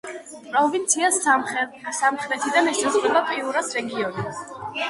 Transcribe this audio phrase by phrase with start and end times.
[0.45, 4.29] პროვინციას სამხრეთიდან ესაზღვრება პიურას რეგიონი.